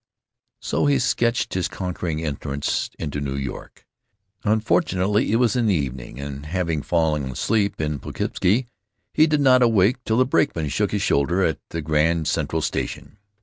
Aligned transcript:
So 0.63 0.87
he 0.87 0.97
sketched 0.97 1.53
his 1.53 1.67
conquering 1.67 2.25
entrance 2.25 2.89
into 2.97 3.21
New 3.21 3.35
York. 3.35 3.85
Unfortunately 4.43 5.31
it 5.31 5.35
was 5.35 5.55
in 5.55 5.67
the 5.67 5.75
evening, 5.75 6.19
and, 6.19 6.47
having 6.47 6.81
fallen 6.81 7.23
asleep 7.29 7.79
at 7.79 8.01
Poughkeepsie, 8.01 8.65
he 9.13 9.27
did 9.27 9.41
not 9.41 9.61
awake 9.61 10.03
till 10.03 10.19
a 10.19 10.25
brakeman 10.25 10.69
shook 10.69 10.89
his 10.91 11.03
shoulder 11.03 11.43
at 11.43 11.59
the 11.69 11.83
Grand 11.83 12.27
Central 12.27 12.63
Station. 12.63 13.17